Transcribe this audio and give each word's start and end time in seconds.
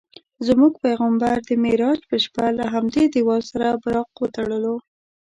زموږ 0.47 0.73
پیغمبر 0.85 1.35
د 1.49 1.49
معراج 1.63 1.99
په 2.09 2.17
شپه 2.23 2.45
له 2.57 2.65
همدې 2.73 3.03
دیوال 3.13 3.41
سره 3.51 3.67
براق 3.83 4.09
وتړلو. 4.21 4.75